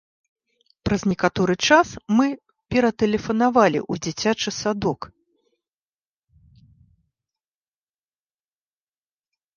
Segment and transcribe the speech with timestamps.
[0.87, 1.87] Праз некаторы час
[2.19, 2.25] мы
[2.73, 5.09] ператэлефанавалі ў дзіцячы садок.